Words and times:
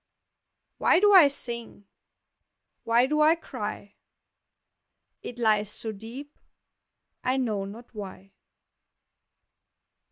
Why 0.79 0.99
do 0.99 1.13
I 1.13 1.27
sing? 1.27 1.85
Why 2.85 3.05
do 3.05 3.21
I 3.21 3.35
cry? 3.35 3.97
It 5.21 5.37
lies 5.37 5.69
so 5.69 5.91
deep 5.91 6.39
I 7.23 7.37
know 7.37 7.65
not 7.65 7.93
why. 7.93 8.31